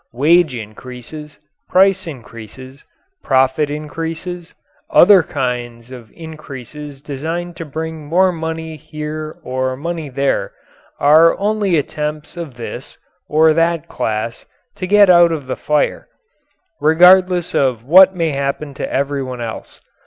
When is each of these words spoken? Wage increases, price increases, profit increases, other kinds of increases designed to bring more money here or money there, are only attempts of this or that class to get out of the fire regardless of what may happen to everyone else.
Wage 0.13 0.55
increases, 0.55 1.37
price 1.69 2.07
increases, 2.07 2.83
profit 3.21 3.69
increases, 3.69 4.55
other 4.89 5.21
kinds 5.21 5.91
of 5.91 6.11
increases 6.13 7.03
designed 7.03 7.55
to 7.57 7.65
bring 7.69 8.07
more 8.07 8.31
money 8.31 8.77
here 8.77 9.37
or 9.43 9.77
money 9.77 10.09
there, 10.09 10.53
are 10.99 11.37
only 11.37 11.77
attempts 11.77 12.35
of 12.35 12.55
this 12.57 12.97
or 13.29 13.53
that 13.53 13.87
class 13.87 14.47
to 14.77 14.87
get 14.87 15.07
out 15.07 15.31
of 15.31 15.45
the 15.45 15.55
fire 15.55 16.07
regardless 16.79 17.53
of 17.53 17.83
what 17.83 18.15
may 18.15 18.31
happen 18.31 18.73
to 18.73 18.91
everyone 18.91 19.39
else. 19.39 19.81